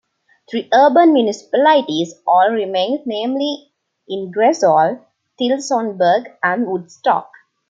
[0.49, 3.71] Three urban municipalities also remained, namely
[4.09, 5.05] Ingersoll,
[5.39, 7.29] Tillsonburg and Woodstock.